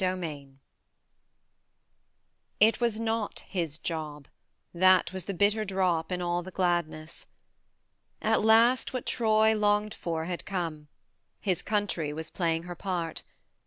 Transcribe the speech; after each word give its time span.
VI 0.01 0.47
IT 2.59 2.79
was 2.81 2.99
not 2.99 3.41
"his 3.47 3.77
job" 3.77 4.27
that 4.73 5.13
was 5.13 5.25
the 5.25 5.33
bitter 5.35 5.63
drop 5.63 6.11
in 6.11 6.23
all 6.23 6.41
the 6.41 6.49
gladness. 6.49 7.27
At 8.19 8.43
last 8.43 8.93
what 8.93 9.05
Troy 9.05 9.55
longed 9.55 9.93
for 9.93 10.25
had 10.25 10.43
come: 10.43 10.87
his 11.39 11.61
country 11.61 12.13
was 12.13 12.31
playing 12.31 12.63
her 12.63 12.73
part. 12.73 13.21